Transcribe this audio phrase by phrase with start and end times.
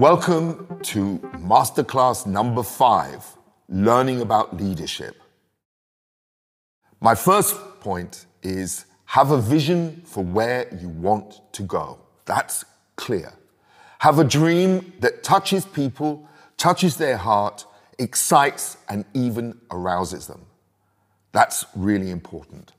[0.00, 3.22] Welcome to Masterclass number five
[3.68, 5.14] Learning about Leadership.
[7.02, 11.98] My first point is have a vision for where you want to go.
[12.24, 12.64] That's
[12.96, 13.34] clear.
[13.98, 16.26] Have a dream that touches people,
[16.56, 17.66] touches their heart,
[17.98, 20.46] excites, and even arouses them.
[21.32, 22.72] That's really important.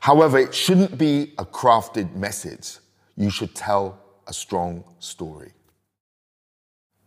[0.00, 2.76] However, it shouldn't be a crafted message.
[3.16, 5.52] You should tell a strong story.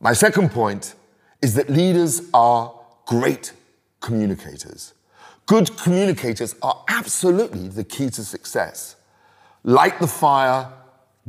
[0.03, 0.95] My second point
[1.43, 2.73] is that leaders are
[3.05, 3.53] great
[3.99, 4.95] communicators.
[5.45, 8.95] Good communicators are absolutely the key to success.
[9.63, 10.73] Light the fire,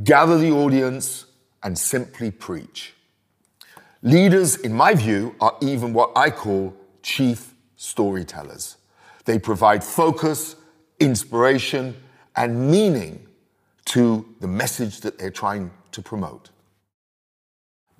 [0.03, 1.25] gather the audience,
[1.61, 2.95] and simply preach.
[4.01, 8.77] Leaders, in my view, are even what I call chief storytellers.
[9.25, 10.55] They provide focus,
[10.99, 11.95] inspiration,
[12.35, 13.27] and meaning
[13.85, 16.49] to the message that they're trying to promote.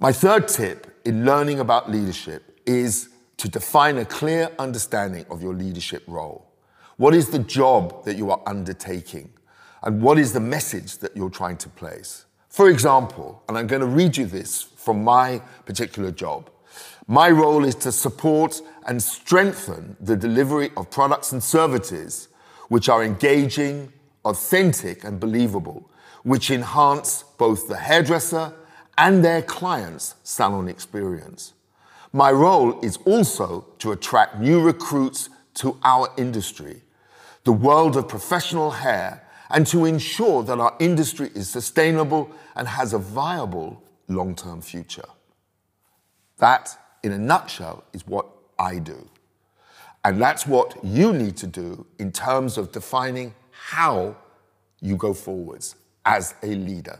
[0.04, 5.54] My third tip in learning about leadership is to define a clear understanding of your
[5.54, 6.52] leadership role.
[6.98, 9.32] What is the job that you are undertaking?
[9.82, 12.26] And what is the message that you're trying to place?
[12.50, 16.50] For example, and I'm going to read you this from my particular job.
[17.08, 22.28] My role is to support and strengthen the delivery of products and services
[22.68, 23.94] which are engaging,
[24.26, 25.90] authentic, and believable,
[26.24, 28.54] which enhance both the hairdresser
[28.98, 31.54] and their clients' salon experience.
[32.12, 36.82] My role is also to attract new recruits to our industry,
[37.44, 42.94] the world of professional hair, and to ensure that our industry is sustainable and has
[42.94, 45.08] a viable long term future.
[46.38, 49.10] That, in a nutshell, is what I do.
[50.04, 54.18] And that's what you need to do in terms of defining how
[54.82, 57.00] you go forwards as a leader.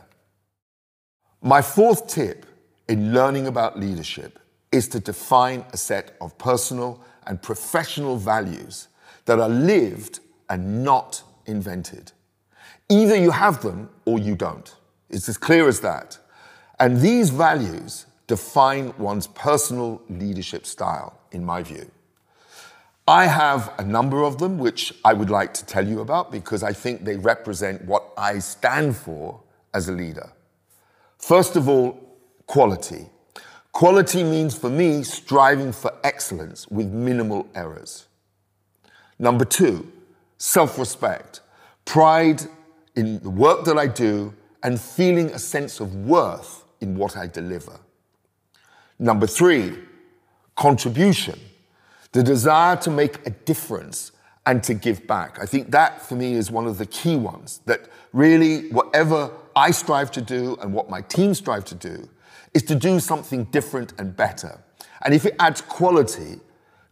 [1.46, 2.46] My fourth tip
[2.88, 4.38] in learning about leadership
[4.72, 8.88] is to define a set of personal and professional values
[9.26, 12.12] that are lived and not invented.
[12.88, 14.74] Either you have them or you don't.
[15.10, 16.16] It's as clear as that.
[16.80, 21.90] And these values define one's personal leadership style, in my view.
[23.06, 26.62] I have a number of them which I would like to tell you about because
[26.62, 29.42] I think they represent what I stand for
[29.74, 30.32] as a leader.
[31.24, 31.98] First of all,
[32.46, 33.06] quality.
[33.72, 38.08] Quality means for me striving for excellence with minimal errors.
[39.18, 39.90] Number two,
[40.36, 41.40] self respect.
[41.86, 42.42] Pride
[42.94, 47.26] in the work that I do and feeling a sense of worth in what I
[47.26, 47.80] deliver.
[48.98, 49.78] Number three,
[50.56, 51.40] contribution.
[52.12, 54.12] The desire to make a difference
[54.44, 55.38] and to give back.
[55.40, 59.70] I think that for me is one of the key ones that really, whatever I
[59.70, 62.08] strive to do and what my team strive to do
[62.52, 64.60] is to do something different and better.
[65.02, 66.40] And if it adds quality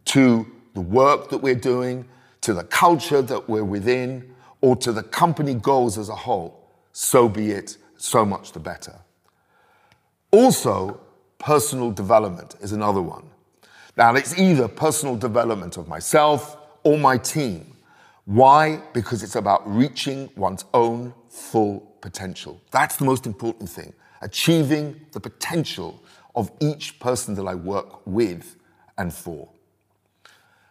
[0.05, 2.05] to the work that we're doing,
[2.41, 7.27] to the culture that we're within, or to the company goals as a whole, so
[7.27, 8.99] be it, so much the better.
[10.31, 10.99] Also,
[11.39, 13.29] personal development is another one.
[13.95, 17.72] Now, it's either personal development of myself or my team.
[18.25, 18.81] Why?
[18.93, 22.61] Because it's about reaching one's own full potential.
[22.71, 23.93] That's the most important thing.
[24.21, 26.01] Achieving the potential
[26.35, 28.55] of each person that I work with
[28.97, 29.49] and for.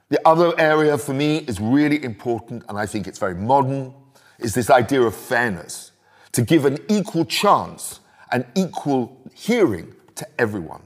[0.08, 3.94] The other area for me is really important, and I think it's very modern,
[4.38, 5.92] is this idea of fairness.
[6.32, 10.82] To give an equal chance, an equal hearing to everyone.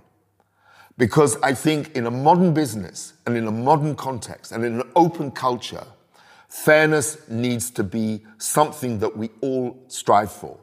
[0.98, 4.90] Because I think in a modern business and in a modern context and in an
[4.96, 5.84] open culture,
[6.64, 10.58] fairness needs to be something that we all strive for.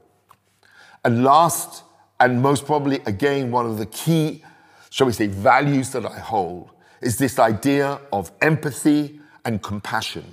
[1.06, 1.84] And last,
[2.20, 4.44] and most probably again, one of the key,
[4.90, 6.72] shall we say, values that I hold
[7.02, 10.26] is this idea of empathy and compassion,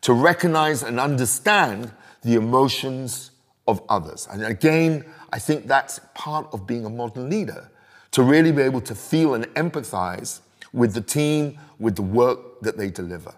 [0.00, 1.92] to recognize and understand
[2.22, 3.30] the emotions
[3.68, 4.26] of others.
[4.30, 7.70] And again, I think that's part of being a modern leader
[8.10, 10.40] to really be able to feel and empathize
[10.72, 13.32] with the team, with the work that they deliver.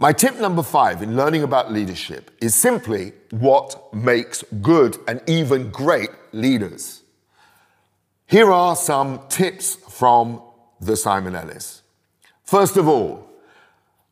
[0.00, 5.70] My tip number five in learning about leadership is simply what makes good and even
[5.70, 7.02] great leaders.
[8.26, 10.40] Here are some tips from
[10.80, 11.82] the Simon Ellis.
[12.44, 13.28] First of all,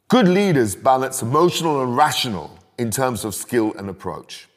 [0.08, 4.48] good leaders balance emotional and rational in terms of skill and approach.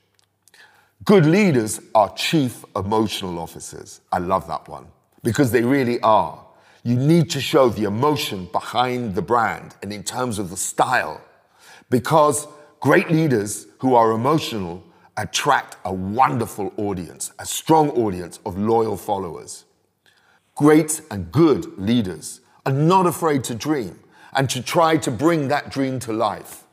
[1.05, 4.01] Good leaders are chief emotional officers.
[4.11, 4.87] I love that one
[5.21, 6.43] because they really are.
[6.83, 11.21] You need to show the emotion behind the brand and in terms of the style
[11.89, 12.47] because
[12.79, 14.83] great leaders who are emotional
[15.17, 19.65] attract a wonderful audience, a strong audience of loyal followers.
[20.55, 23.99] Great and good leaders are not afraid to dream
[24.33, 26.63] and to try to bring that dream to life.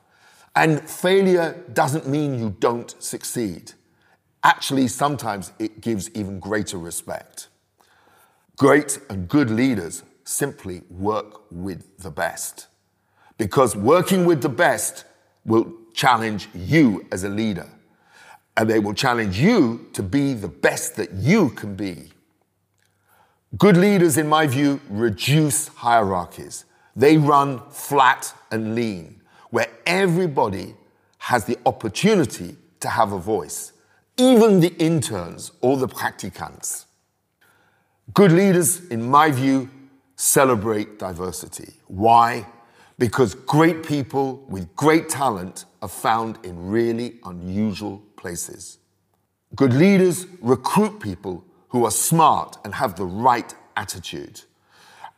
[0.55, 3.73] And failure doesn't mean you don't succeed.
[4.44, 7.49] Actually, sometimes it gives even greater respect.
[8.56, 12.69] Great and good leaders simply work with the best.
[13.37, 15.05] Because working with the best
[15.44, 17.69] will challenge you as a leader.
[18.56, 22.11] And they will challenge you to be the best that you can be.
[23.58, 26.64] Good leaders, in my view, reduce hierarchies.
[26.97, 29.20] They run flat and lean,
[29.50, 30.75] where everybody
[31.19, 33.73] has the opportunity to have a voice,
[34.17, 36.87] even the interns or the practicants.
[38.14, 39.69] Good leaders, in my view,
[40.14, 41.75] celebrate diversity.
[41.88, 42.47] Why?
[42.99, 48.79] Because great people with great talent are found in really unusual places.
[49.55, 54.41] Good leaders recruit people who are smart and have the right attitude.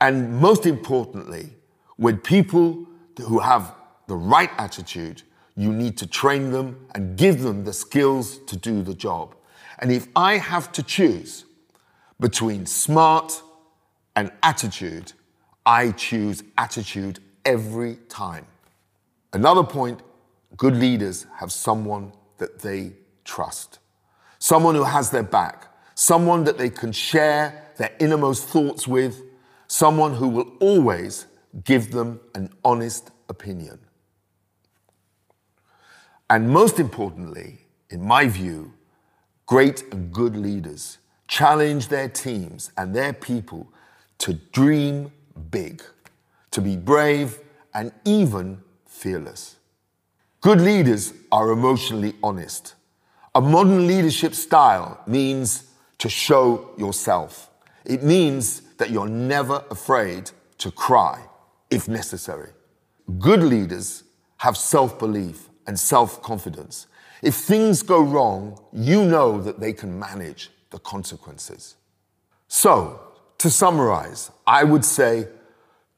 [0.01, 1.51] And most importantly,
[1.99, 2.87] with people
[3.21, 3.75] who have
[4.07, 5.23] the right attitude,
[5.57, 9.35] you need to train them and give them the skills to do the job.
[9.79, 11.45] And if I have to choose
[12.21, 13.43] between smart
[14.17, 15.13] and attitude,
[15.65, 18.47] I choose attitude every time.
[19.33, 20.03] Another point
[20.57, 22.93] good leaders have someone that they
[23.25, 23.79] trust,
[24.39, 29.23] someone who has their back, someone that they can share their innermost thoughts with,
[29.67, 31.27] someone who will always
[31.65, 33.79] give them an honest opinion.
[36.31, 37.59] And most importantly,
[37.91, 38.75] in my view,
[39.47, 40.99] great and good leaders
[41.29, 43.69] challenge their teams and their people
[44.19, 45.13] to dream
[45.51, 45.83] big,
[46.51, 47.39] to be brave
[47.75, 49.57] and even fearless.
[50.41, 52.75] Good leaders are emotionally honest.
[53.35, 55.65] A modern leadership style means
[55.99, 57.51] to show yourself.
[57.85, 61.23] It means that you're never afraid to cry
[61.71, 62.51] if necessary.
[63.19, 64.05] Good leaders
[64.39, 66.87] have self belief and self confidence.
[67.23, 71.77] If things go wrong, you know that they can manage the consequences.
[72.49, 73.01] So,
[73.39, 75.29] to summarize, I would say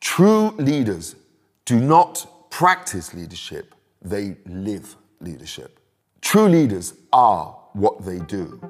[0.00, 1.16] true leaders
[1.64, 5.78] do not practice leadership, they live leadership.
[6.20, 8.60] True leaders are what they do.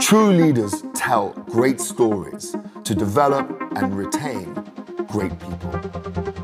[0.00, 4.54] True leaders tell great stories to develop and retain
[5.06, 6.41] great people.